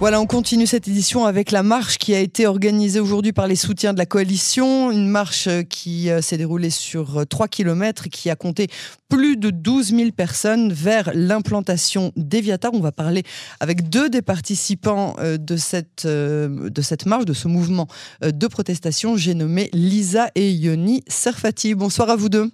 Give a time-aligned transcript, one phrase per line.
[0.00, 3.54] Voilà, on continue cette édition avec la marche qui a été organisée aujourd'hui par les
[3.54, 4.90] soutiens de la coalition.
[4.90, 8.68] Une marche euh, qui euh, s'est déroulée sur 3 euh, km et qui a compté
[9.10, 12.72] plus de 12 000 personnes vers l'implantation d'Eviatar.
[12.72, 13.24] On va parler
[13.60, 17.86] avec deux des participants de cette, de cette marche, de ce mouvement
[18.22, 19.16] de protestation.
[19.18, 21.74] J'ai nommé Lisa et Yoni Serfati.
[21.74, 22.50] Bonsoir à vous deux.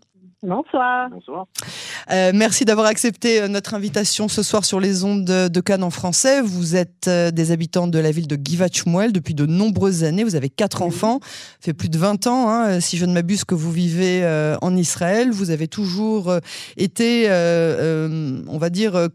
[0.46, 1.10] Bonsoir.
[1.10, 1.46] Bonsoir.
[2.12, 5.90] Euh, merci d'avoir accepté euh, notre invitation ce soir sur les ondes de, Cannes en
[5.90, 6.40] français.
[6.40, 10.22] Vous êtes euh, des habitants de la ville de Givachmuel depuis de nombreuses années.
[10.22, 13.44] Vous avez quatre enfants, ça fait plus de 20 ans, hein, si je ne m'abuse,
[13.44, 14.24] que vous vivez
[14.62, 15.32] en Israël.
[15.32, 16.32] Vous avez toujours
[16.76, 19.08] été, on va dire,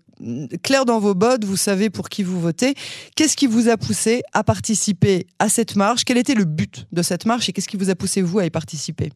[0.63, 1.45] clair dans vos bottes.
[1.45, 2.75] Vous savez pour qui vous votez.
[3.15, 6.03] Qu'est-ce qui vous a poussé à participer à cette marche?
[6.03, 8.45] Quel était le but de cette marche et qu'est-ce qui vous a poussé, vous, à
[8.45, 9.11] y participer?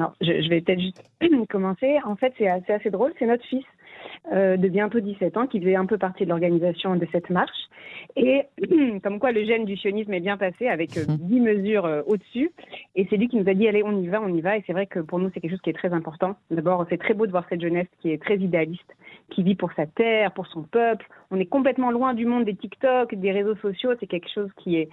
[0.00, 1.02] Non, je, vais peut-être juste
[1.50, 1.98] commencer.
[2.06, 3.12] En fait, c'est assez, assez drôle.
[3.18, 3.66] C'est notre fils
[4.32, 7.68] euh, de bientôt 17 ans qui faisait un peu partie de l'organisation de cette marche.
[8.16, 8.44] Et
[9.02, 12.50] comme quoi le gène du sionisme est bien passé avec euh, 10 mesures euh, au-dessus.
[12.96, 14.56] Et c'est lui qui nous a dit allez, on y va, on y va.
[14.56, 16.34] Et c'est vrai que pour nous, c'est quelque chose qui est très important.
[16.50, 18.96] D'abord, c'est très beau de voir cette jeunesse qui est très idéaliste,
[19.28, 21.06] qui vit pour sa terre, pour son peuple.
[21.30, 23.90] On est complètement loin du monde des TikTok, des réseaux sociaux.
[24.00, 24.88] C'est quelque chose qui est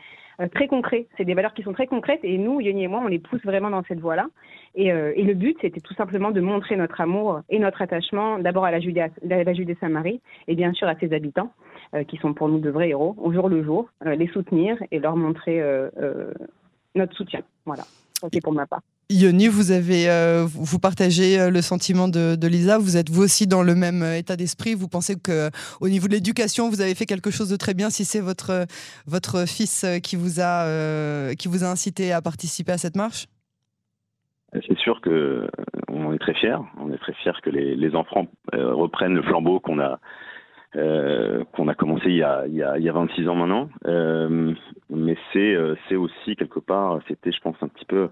[0.54, 1.08] très concret.
[1.18, 3.42] C'est des valeurs qui sont très concrètes et nous, Yoni et moi, on les pousse
[3.44, 4.28] vraiment dans cette voie-là.
[4.76, 8.38] Et, euh, et, le but, c'était tout simplement de montrer notre amour et notre attachement
[8.38, 11.52] d'abord à la Judée, la Judée-Samarie et bien sûr à ses habitants,
[11.96, 15.00] euh, qui sont pour nous de vrais héros, au jour le jour, les soutenir et
[15.00, 15.62] leur montrer
[16.96, 17.42] notre soutien.
[17.66, 17.84] Voilà,
[18.32, 18.82] c'est pour ma part.
[19.10, 22.78] Yoni, vous avez, euh, vous partagez euh, le sentiment de, Lisa.
[22.78, 24.74] Vous êtes vous aussi dans le même euh, état d'esprit.
[24.74, 27.90] Vous pensez que au niveau de l'éducation, vous avez fait quelque chose de très bien.
[27.90, 28.66] Si c'est votre
[29.06, 33.28] votre fils qui vous a qui vous a incité à participer à cette marche?
[34.52, 35.48] C'est sûr que
[35.88, 36.60] on est très fiers.
[36.78, 40.00] On est très fiers que les, enfants reprennent le flambeau qu'on a
[40.74, 43.70] qu'on a commencé il y a, il y a, il y a 26 ans maintenant.
[44.90, 45.56] mais c'est
[45.88, 48.10] c'est aussi quelque part, c'était je pense un petit peu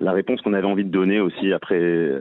[0.00, 2.20] la réponse qu'on avait envie de donner aussi après euh,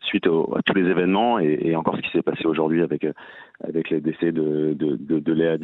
[0.00, 3.12] suite à tous les événements et, encore ce qui s'est passé aujourd'hui avec euh,
[3.64, 5.56] avec les décès de de, de, de Léa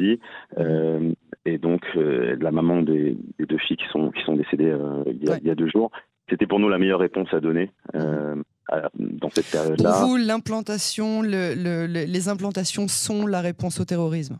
[0.57, 1.11] euh,
[1.45, 4.75] et donc la maman des, deux filles qui sont qui sont décédées
[5.07, 5.91] il, y a, deux jours.
[6.29, 7.71] C'était pour nous la meilleure réponse à donner.
[7.93, 9.91] dans cette période-là.
[9.99, 14.37] Pour vous, l'implantation, le, les implantations sont la réponse au terrorisme?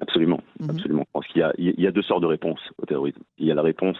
[0.00, 0.70] Absolument, mhm.
[0.70, 1.06] absolument.
[1.34, 3.20] Il y a deux sortes de réponses au terrorisme.
[3.38, 3.98] Il y a la réponse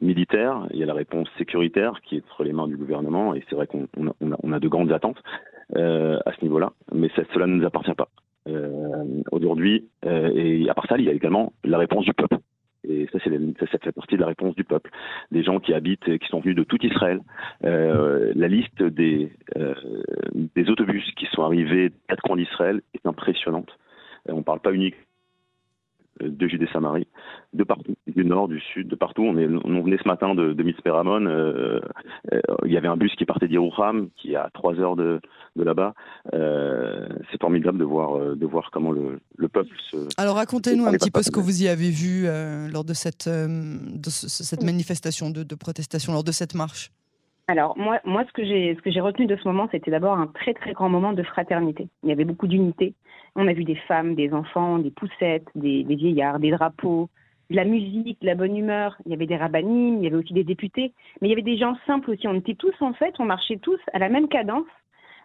[0.00, 3.44] militaire, il y a la réponse sécuritaire qui est entre les mains du gouvernement, et
[3.48, 3.86] c'est vrai qu'on
[4.20, 5.22] on a, de grandes attentes
[5.76, 8.08] euh, à ce niveau-là, mais cela ne nous appartient pas.
[8.48, 12.38] Euh, Aujourd'hui, euh, et à part ça, il y a également la réponse du peuple.
[12.88, 14.90] Et ça, c'est ça fait partie de la réponse du peuple.
[15.32, 17.20] Des gens qui habitent, qui sont venus de tout Israël.
[17.62, 19.32] La liste des,
[20.68, 23.76] autobus qui sont arrivés quatre coins d'Israël est impressionnante.
[24.28, 25.05] On ne parle pas uniquement
[26.20, 27.06] de Judée-Samarie,
[27.52, 29.22] de partout, du nord, du sud, de partout.
[29.22, 31.26] On, est, on venait ce matin de, de Mitzperamon.
[31.26, 31.80] Euh,
[32.32, 35.20] euh, il y avait un bus qui partait d'Irouham, qui est à 3 heures de,
[35.56, 35.94] de là-bas.
[36.34, 40.08] Euh, c'est formidable de voir, de voir comment le, le peuple se.
[40.18, 42.26] Alors racontez-nous un petit peu ce que vous y avez vu
[42.72, 46.90] lors de cette, de cette manifestation de, de protestation, lors de cette marche.
[47.48, 50.18] Alors moi, moi ce que j'ai ce que j'ai retenu de ce moment, c'était d'abord
[50.18, 51.88] un très très grand moment de fraternité.
[52.02, 52.94] Il y avait beaucoup d'unité.
[53.36, 57.08] On a vu des femmes, des enfants, des poussettes, des, vieillards, des drapeaux,
[57.50, 58.96] de la musique, de la bonne humeur.
[59.04, 61.42] Il y avait des rabbinimes, il y avait aussi des députés, mais il y avait
[61.42, 62.26] des gens simples aussi.
[62.26, 64.66] On était tous en fait, on marchait tous à la même cadence,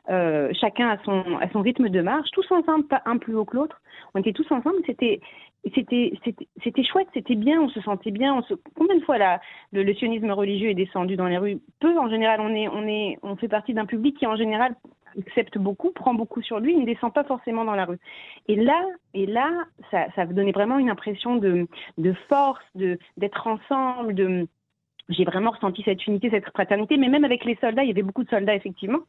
[0.09, 3.81] euh, chacun à son rythme de marche, tous ensemble, pas un plus haut que l'autre.
[4.13, 4.78] On était tous ensemble.
[4.85, 5.22] C'était
[5.63, 8.33] c'était chouette, c'était bien, on se sentait bien.
[8.33, 8.57] On.
[8.75, 9.39] Combien de fois là,
[9.72, 11.59] le, sionisme religieux est descendu dans les rues?
[11.79, 12.41] Peu en général.
[12.41, 14.75] On est on est on fait partie d'un public qui en général
[15.19, 17.99] accepte beaucoup, prend beaucoup sur lui, il ne descend pas forcément dans la rue.
[18.47, 19.51] Et là, et là,
[19.91, 21.67] ça, ça donnait vraiment une impression de,
[21.97, 24.47] de force, de d'être ensemble, de
[25.09, 28.03] j'ai vraiment ressenti cette unité, cette fraternité, mais même avec les soldats, il y avait
[28.03, 28.99] beaucoup de soldats effectivement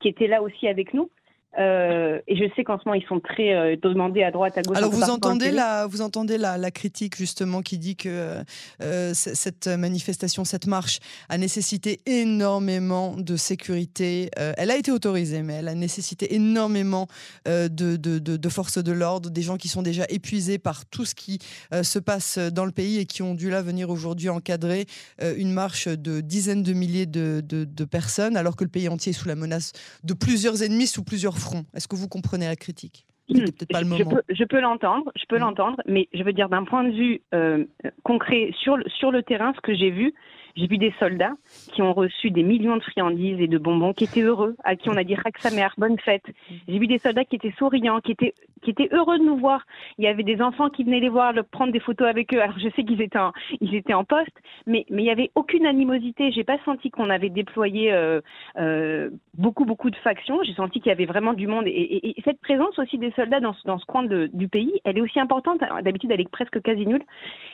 [0.00, 1.10] qui étaient là aussi avec nous.
[1.58, 4.62] Euh, et je sais qu'en ce moment, ils sont très euh, demandés à droite, à
[4.62, 4.76] gauche.
[4.76, 8.42] Alors, vous entendez, la, vous entendez la, la, critique, justement, qui dit que
[8.82, 10.98] euh, cette manifestation, cette marche,
[11.28, 14.30] a nécessité énormément de sécurité.
[14.36, 17.06] elle a été autorisée, mais elle a nécessité énormément
[17.46, 21.14] de, de, de, forces de l'ordre, des gens qui sont déjà épuisés par tout ce
[21.14, 21.38] qui
[21.82, 24.86] se passe dans le pays et qui ont dû là venir aujourd'hui encadrer
[25.20, 29.14] une marche de dizaines de milliers de, de personnes, alors que le pays entier est
[29.14, 29.72] sous la menace
[30.02, 31.38] de plusieurs ennemis, sous plusieurs
[31.74, 33.06] est-ce que vous comprenez la critique?
[33.28, 33.38] Hmm.
[33.38, 35.40] je, peux, l'entendre, je peux hmm.
[35.40, 37.64] l'entendre, mais je veux dire d'un point de vue euh,
[38.02, 40.12] concret sur, sur le terrain, ce que j'ai vu,
[40.56, 41.34] j'ai vu des soldats
[41.72, 44.88] qui ont reçu des millions de friandises et de bonbons, qui étaient heureux, à qui
[44.88, 46.24] on a dit Raksamer, bonne fête.
[46.68, 49.60] J'ai vu des soldats qui étaient souriants, qui étaient qui étaient heureux de nous voir.
[49.98, 52.40] Il y avait des enfants qui venaient les voir, prendre des photos avec eux.
[52.40, 54.36] Alors je sais qu'ils étaient en, étaient en poste,
[54.66, 56.32] mais mais il y avait aucune animosité.
[56.32, 58.20] J'ai pas senti qu'on avait déployé euh,
[58.58, 60.42] euh, beaucoup beaucoup de factions.
[60.44, 63.54] J'ai senti qu'il y avait vraiment du monde et, cette présence aussi des soldats dans,
[63.64, 65.60] dans ce coin de, du pays, elle est aussi importante.
[65.82, 67.02] D'habitude, elle est presque quasi nulle.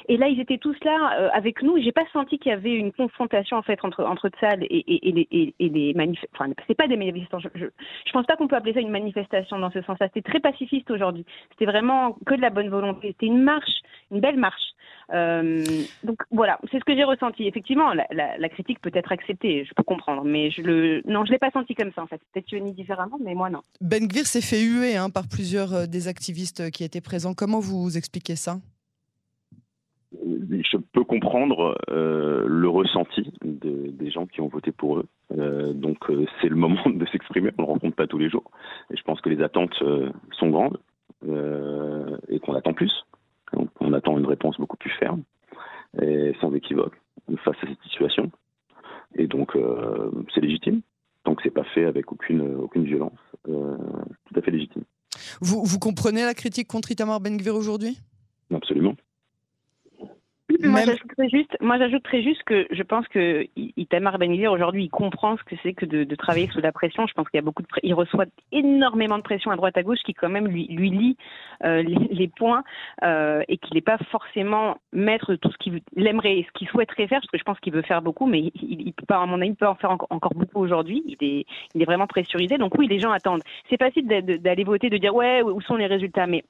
[0.08, 1.78] Et là, ils étaient tous là euh, avec nous.
[1.82, 5.20] J'ai pas senti qu'il y avait une confrontation en fait entre entre Tsad et, et,
[5.20, 6.46] et et, les manifestants.
[6.66, 7.38] C'est pas des manifestants.
[7.38, 10.08] Je, je, pense pas qu'on peut appeler ça une manifestation dans ce sens-là.
[10.12, 11.24] C'était très pacifiste aujourd'hui.
[11.50, 13.08] C'était vraiment que de la bonne volonté.
[13.08, 14.74] C'était une marche, une belle marche.
[15.12, 15.64] Euh,
[16.04, 17.46] donc voilà, c'est ce que j'ai ressenti.
[17.46, 21.38] Effectivement, la, critique peut être acceptée, je peux comprendre, mais je le, non, je l'ai
[21.38, 22.20] pas senti comme ça en fait.
[22.32, 23.62] Peut-être ni différemment, mais moi non.
[23.80, 27.34] Ben Gvir s'est fait huer hein, par plusieurs euh, des activistes qui étaient présents.
[27.34, 28.58] Comment vous expliquez ça?
[30.12, 35.06] Je peux comprendre euh, le ressenti de, des gens qui ont voté pour eux.
[35.36, 37.50] Euh, donc euh, c'est le moment de s'exprimer.
[37.58, 38.50] On ne le rencontre pas tous les jours.
[38.90, 40.78] Et je pense que les attentes euh, sont grandes
[41.28, 42.92] euh, et qu'on attend plus.
[43.80, 45.22] On attend une réponse beaucoup plus ferme
[46.00, 46.94] et sans équivoque
[47.44, 48.30] face à cette situation.
[49.16, 49.58] Et donc
[50.32, 50.82] c'est légitime.
[51.24, 53.18] Donc c'est pas fait avec aucune aucune violence.
[53.44, 54.84] tout à fait légitime.
[55.40, 57.98] Vous, vous comprenez la critique contre Itamar Ben-Gvir aujourd'hui?
[60.62, 64.16] Moi, j'ajouterais juste, moi, juste que je pense que Itamar
[64.50, 67.06] aujourd'hui, il comprend ce que c'est que de, de, travailler sous la pression.
[67.06, 69.82] Je pense qu'il y a beaucoup de, il reçoit énormément de pression à droite à
[69.82, 71.16] gauche qui quand même lui, lui lie
[71.64, 72.62] euh, les, les, points
[73.04, 76.68] euh, et qu'il n'est pas forcément maître de tout ce qu'il aimerait et ce qu'il
[76.68, 79.18] souhaiterait faire, parce que je pense qu'il veut faire beaucoup, mais il, il, peut pas,
[79.22, 81.02] à mon avis, il peut en faire encore, encore beaucoup aujourd'hui.
[81.06, 82.58] Il est, il est vraiment pressurisé.
[82.58, 83.42] Donc oui, les gens attendent.
[83.68, 86.44] C'est facile d'aller voter, de dire ouais, où sont les résultats, mais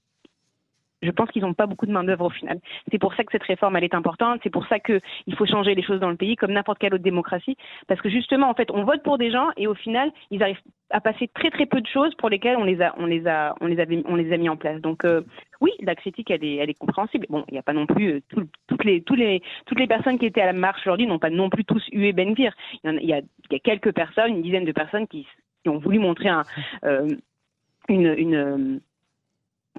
[1.03, 2.61] je pense qu'ils n'ont pas beaucoup de main-d'œuvre au final.
[2.91, 4.41] C'est pour ça que cette réforme, elle est importante.
[4.43, 5.01] C'est pour ça qu'il
[5.37, 7.57] faut changer les choses dans le pays, comme n'importe quelle autre démocratie.
[7.87, 10.61] Parce que justement, en fait, on vote pour des gens et au final, ils arrivent
[10.91, 13.55] à passer très très peu de choses pour lesquelles on les a, on les a,
[13.61, 14.81] on les avait, on les a mis en place.
[14.81, 15.23] Donc euh,
[15.61, 17.27] oui, la critique, elle est, elle est compréhensible.
[17.31, 19.87] Bon, il n'y a pas non plus euh, tout, toutes les, tous les, toutes les
[19.87, 22.53] personnes qui étaient à la marche aujourd'hui n'ont pas non plus tous hué Benvir.
[22.85, 23.21] Il y, y a,
[23.51, 25.27] y a quelques personnes, une dizaine de personnes qui,
[25.67, 26.31] ont voulu montrer
[26.85, 27.09] euh,
[27.89, 28.81] une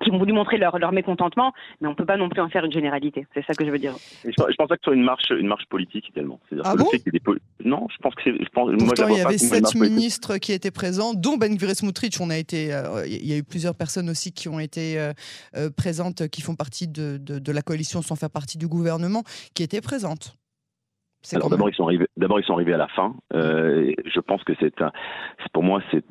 [0.01, 2.50] qui ont voulu montrer leur, leur mécontentement, mais on ne peut pas non plus en
[2.50, 3.25] faire une généralité.
[3.33, 3.94] C'est ça que je veux dire.
[4.24, 6.39] Je, je pense pas que ce soit une marche, une marche politique également.
[6.63, 7.21] Ah bon des
[7.63, 8.31] Non, je pense que c'est.
[8.51, 12.19] Pourtant, il y avait sept ministres qui étaient présents, dont Ben Smutrich.
[12.19, 15.13] On a été, euh, il y a eu plusieurs personnes aussi qui ont été euh,
[15.56, 19.24] euh, présentes, qui font partie de, de, de, la coalition sans faire partie du gouvernement,
[19.53, 20.36] qui étaient présentes.
[21.33, 23.13] Alors d'abord ils sont arrivés, d'abord ils sont arrivés à la fin.
[23.33, 24.91] Euh, je pense que c'est un,
[25.53, 26.03] pour moi c'est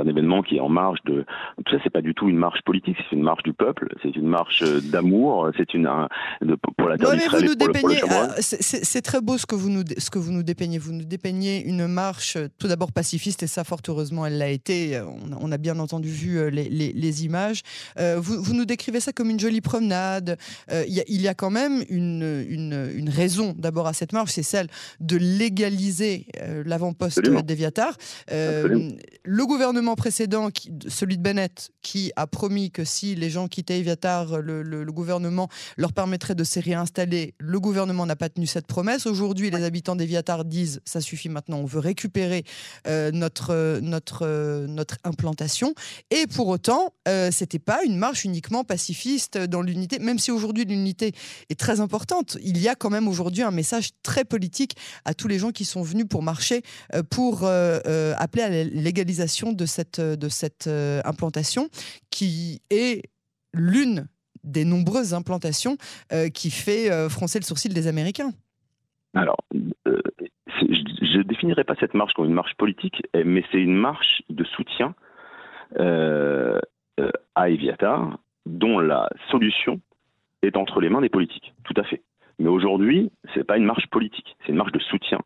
[0.00, 1.24] un événement qui est en marge de
[1.64, 1.78] tout ça.
[1.84, 4.62] C'est pas du tout une marche politique, c'est une marche du peuple, c'est une marche
[4.90, 6.08] d'amour, c'est une un,
[6.40, 9.84] de, pour la terre vous nous dépeignez, ah, c'est très beau ce que vous nous
[9.96, 10.78] ce que vous nous dépeignez.
[10.78, 15.00] Vous nous dépeignez une marche tout d'abord pacifiste et ça fort heureusement elle l'a été.
[15.00, 17.62] On a, on a, bien entendu vu euh, les, les, les images.
[17.98, 20.36] Euh, vous, vous nous décrivez ça comme une jolie promenade.
[20.70, 23.92] Euh, il, y a, il y a quand même une une, une raison d'abord à
[23.92, 24.68] cette marche, c'est celle
[25.02, 27.96] de légaliser euh, l'avant-poste d'Eviatar.
[28.30, 28.90] Euh,
[29.24, 30.48] le gouvernement précédent,
[30.88, 34.92] celui de Bennett, qui a promis que si les gens quittaient Eviatar, le, le, le
[34.92, 37.34] gouvernement leur permettrait de se réinstaller.
[37.38, 39.06] Le gouvernement n'a pas tenu cette promesse.
[39.06, 42.44] Aujourd'hui, les habitants d'Eviatar disent ça suffit maintenant, on veut récupérer
[42.86, 45.74] euh, notre, notre, notre implantation.
[46.10, 50.64] Et pour autant, euh, c'était pas une marche uniquement pacifiste dans l'unité, même si aujourd'hui
[50.64, 51.12] l'unité
[51.50, 52.38] est très importante.
[52.42, 55.64] Il y a quand même aujourd'hui un message très politique à tous les gens qui
[55.64, 56.62] sont venus pour marcher,
[56.94, 60.00] euh, pour euh, euh, appeler à la légalisation de cette,
[61.04, 61.68] implantation
[62.10, 63.02] qui est
[63.52, 64.06] l'une
[64.44, 65.76] des nombreuses implantations
[66.34, 68.30] qui fait froncer le sourcil des Américains.
[69.14, 69.38] Alors,
[69.86, 74.44] je ne définirais pas cette marche comme une marche politique, mais c'est une marche de
[74.44, 74.94] soutien
[75.78, 79.80] à Eviatar, dont la solution
[80.42, 81.54] est entre les mains des politiques.
[81.64, 82.02] Tout à fait.
[82.42, 85.20] Mais aujourd'hui, ce n'est pas une marche politique, c'est une marche de soutien.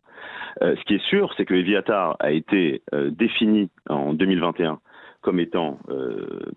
[0.63, 4.81] Euh, ce qui est sûr, c'est que Eviatar a été euh, défini en 2021
[5.23, 6.53] comme étant euh,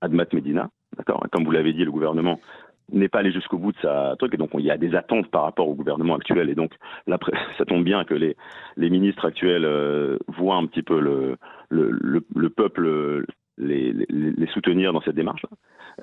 [0.00, 0.70] Admat Medina.
[1.06, 2.40] Comme vous l'avez dit, le gouvernement
[2.90, 5.30] n'est pas allé jusqu'au bout de sa truc, et donc il y a des attentes
[5.30, 6.72] par rapport au gouvernement actuel, et donc
[7.06, 7.16] là,
[7.58, 8.36] ça tombe bien que les,
[8.76, 11.36] ministres actuels voient un petit peu le,
[11.70, 13.24] le, le, le peuple
[13.56, 13.94] les,
[14.52, 15.48] soutenir dans cette démarche-là.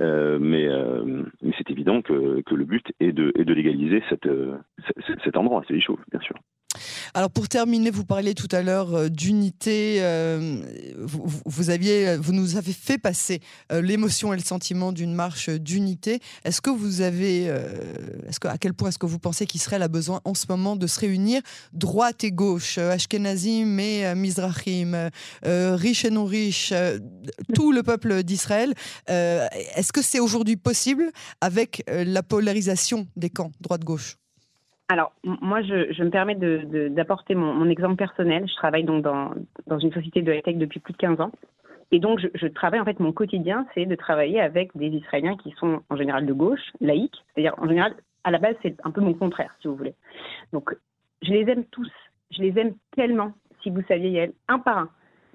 [0.01, 4.29] Euh, mais, euh, mais c'est évident que, le but est de, légaliser cette,
[5.23, 6.35] cet endroit, c'est les choses, bien sûr.
[7.13, 9.97] Alors pour terminer, vous parliez tout à l'heure euh, d'unité.
[9.99, 10.61] Euh,
[10.97, 13.39] vous, aviez, vous nous avez fait passer
[13.71, 16.19] euh, l'émotion et le sentiment d'une marche d'unité.
[16.45, 19.87] Est-ce que vous avez, est-ce à quel point est-ce que vous pensez qu'il serait la
[19.87, 21.41] besoin en ce moment de se réunir
[21.73, 25.09] droite et gauche, Ashkenazim et Mizrahim,
[25.43, 26.73] riches et non riches,
[27.53, 28.73] tout le peuple d'Israël
[29.07, 34.17] Est-ce que c'est aujourd'hui possible avec la polarisation des camps droite-gauche?
[34.91, 38.47] Alors, moi, je, me permets d'apporter mon, exemple personnel.
[38.47, 41.31] Je travaille donc dans, une société de high-tech depuis plus de 15 ans.
[41.91, 45.51] Et donc, je, travaille, en fait, mon quotidien, c'est de travailler avec des Israéliens qui
[45.59, 47.23] sont en général de gauche, laïcs.
[47.33, 47.93] C'est-à-dire, en général,
[48.23, 49.93] à la base, c'est un peu mon contraire, si vous voulez.
[50.53, 50.75] Donc,
[51.21, 51.91] je les aime tous.
[52.31, 54.89] Je les aime tellement, si vous saviez, Yael, un par un.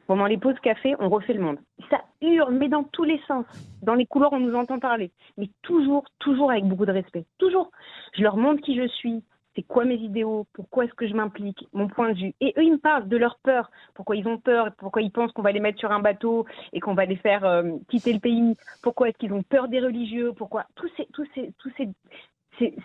[0.09, 1.59] Pendant les pauses café, on refait le monde.
[1.91, 3.47] Ça hurle, mais dans tous les sens.
[3.83, 5.13] Dans les couloirs, on nous entend parler.
[5.39, 7.25] Mais toujours, toujours avec beaucoup de respect.
[7.39, 7.71] Toujours.
[8.15, 9.23] Je leur montre qui je suis
[9.55, 12.35] c'est quoi mes idéaux, pourquoi est-ce que je m'implique, mon point de vue.
[12.41, 15.33] Et eux, ils me parlent de leur peur, pourquoi ils ont peur, pourquoi ils pensent
[15.33, 18.21] qu'on va les mettre sur un bateau et qu'on va les faire euh, quitter le
[18.21, 21.89] pays, pourquoi est-ce qu'ils ont peur des religieux, pourquoi tous ces, tous ces, tous ces,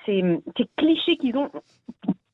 [0.06, 0.42] ces,
[0.78, 1.50] clichés qu'ils ont.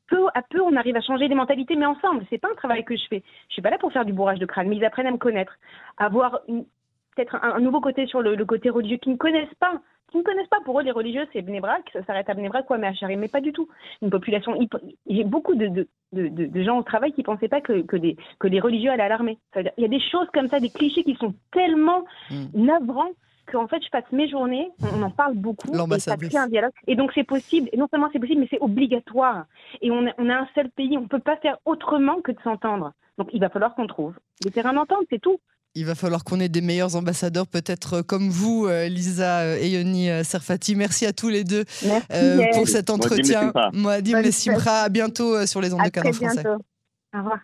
[0.08, 2.26] Peu à peu, on arrive à changer les mentalités, mais ensemble.
[2.30, 3.24] C'est pas un travail que je fais.
[3.48, 5.18] Je suis pas là pour faire du bourrage de crâne, mais ils apprennent à me
[5.18, 5.58] connaître,
[5.98, 6.42] à avoir
[7.16, 9.82] peut-être un, nouveau côté sur le, côté religieux qu'ils ne connaissent pas
[10.20, 10.62] ne connaissent pas.
[10.66, 13.42] Pour eux, les religieux, c'est Bnebrak, ça s'arrête à Bnebrak quoi, mais à mais pas
[13.42, 13.68] du tout.
[14.02, 14.58] Une population.
[15.08, 17.98] J'ai beaucoup de, de, de, de, gens au travail qui ne pensaient pas que, que,
[17.98, 19.38] des, que les religieux allaient à l'armée.
[19.56, 22.46] Il y a des choses comme ça, des clichés qui sont tellement mm.
[22.54, 23.12] navrants
[23.52, 26.72] qu'en fait, je passe mes journées, on en parle beaucoup, et ça crée un dialogue.
[26.88, 29.46] Et donc, c'est possible, et non seulement c'est possible, mais c'est obligatoire.
[29.82, 32.32] Et on a, on a un seul pays, on ne peut pas faire autrement que
[32.32, 32.94] de s'entendre.
[33.18, 35.40] Donc, il va falloir qu'on trouve des terrains d'entente, c'est tout.
[35.78, 39.58] Il va falloir qu'on ait des meilleurs ambassadeurs, peut-être euh, comme vous, euh, Lisa euh,
[39.60, 40.74] et Yoni Serfati.
[40.76, 41.66] Merci à tous les deux
[42.54, 43.52] pour cet entretien.
[43.74, 44.22] Moi, Dim
[44.66, 46.44] À bientôt sur les ondes de Canard français.
[46.48, 47.40] Au revoir.